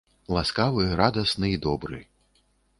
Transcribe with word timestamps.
Ласкавы, 0.35 0.85
радасны 1.01 1.53
і 1.55 1.61
добры. 1.69 2.03